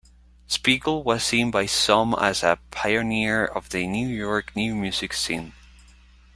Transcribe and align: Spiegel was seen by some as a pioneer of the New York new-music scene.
Spiegel 0.47 1.03
was 1.03 1.23
seen 1.23 1.51
by 1.51 1.67
some 1.67 2.15
as 2.19 2.41
a 2.41 2.57
pioneer 2.71 3.45
of 3.45 3.69
the 3.69 3.85
New 3.85 4.07
York 4.07 4.55
new-music 4.55 5.13
scene. 5.13 5.53